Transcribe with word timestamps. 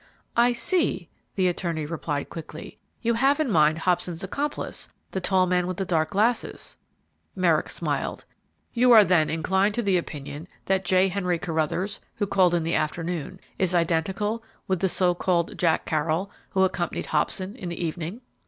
"I 0.35 0.51
see," 0.51 1.09
the 1.35 1.47
attorney 1.47 1.85
replied 1.85 2.31
quickly; 2.31 2.79
"you 3.03 3.13
have 3.13 3.39
in 3.39 3.51
mind 3.51 3.77
Hobson's 3.77 4.23
accomplice, 4.23 4.89
the 5.11 5.21
tall 5.21 5.45
man 5.45 5.67
with 5.67 5.77
dark 5.87 6.09
glasses." 6.09 6.75
Merrick 7.35 7.69
smiled. 7.69 8.25
"You 8.73 8.93
are 8.93 9.05
then 9.05 9.29
inclined 9.29 9.75
to 9.75 9.83
the 9.83 9.97
opinion 9.99 10.47
that 10.65 10.85
J. 10.85 11.07
Henry 11.09 11.37
Carruthers, 11.37 11.99
who 12.15 12.25
called 12.25 12.55
in 12.55 12.63
the 12.63 12.73
afternoon, 12.73 13.39
is 13.59 13.75
identical 13.75 14.41
with 14.67 14.79
the 14.79 14.89
so 14.89 15.13
called 15.13 15.55
Jack 15.55 15.85
Carroll 15.85 16.31
who 16.49 16.63
accompanied 16.63 17.05
Hobson 17.05 17.55
in 17.55 17.69
the 17.69 17.85
evening?" 17.85 18.21